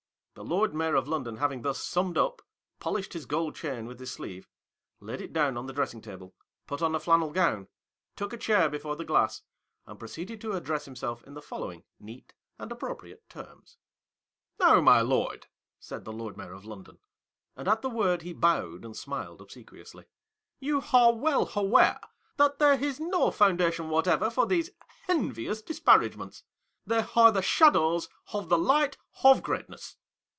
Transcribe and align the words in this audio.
The 0.33 0.45
Lord 0.45 0.73
Mayor 0.73 0.95
of 0.95 1.07
London 1.09 1.37
having 1.37 1.61
thus 1.61 1.77
summed 1.77 2.17
up, 2.17 2.41
polished 2.79 3.13
his 3.13 3.27
gold 3.27 3.53
chain 3.53 3.85
with 3.85 3.99
his 3.99 4.11
sleeve, 4.13 4.47
laid 4.99 5.19
it 5.21 5.33
down 5.33 5.55
on 5.57 5.67
the 5.67 5.73
dressing 5.73 6.01
table, 6.01 6.33
put 6.65 6.81
on 6.81 6.95
a 6.95 6.99
flannel 7.01 7.29
gown, 7.31 7.67
took 8.15 8.31
a 8.33 8.37
chair 8.37 8.67
before 8.69 8.95
the 8.95 9.05
glass, 9.05 9.43
and 9.85 9.99
proceeded 9.99 10.39
to 10.41 10.53
address 10.53 10.85
himself 10.85 11.21
in 11.25 11.35
the 11.35 11.43
following 11.43 11.83
neat 11.99 12.33
and 12.57 12.71
appropriate 12.71 13.27
terms:" 13.29 13.77
Now, 14.59 14.79
my 14.81 15.01
Lord," 15.01 15.45
said 15.79 16.05
the 16.05 16.13
Lord 16.13 16.37
Mayor 16.37 16.53
of 16.53 16.65
London; 16.65 16.97
and 17.57 17.67
at 17.67 17.81
the 17.83 17.89
word 17.89 18.21
he 18.23 18.33
bowed, 18.33 18.83
and 18.85 18.95
smiled 18.97 19.41
obsequiously; 19.41 20.05
"you 20.59 20.81
are 20.93 21.13
well 21.13 21.51
aware 21.55 21.99
that 22.37 22.57
there 22.57 22.81
is 22.83 22.99
no 23.01 23.29
foundation 23.31 23.89
whatever 23.89 24.31
for 24.31 24.47
these 24.47 24.71
envious 25.09 25.61
disparagements. 25.61 26.43
They 26.85 27.05
are 27.15 27.31
the 27.33 27.43
shadows 27.43 28.07
of 28.33 28.47
the 28.49 28.57
light 28.57 28.97
of 29.23 29.43
Greatness." 29.43 29.97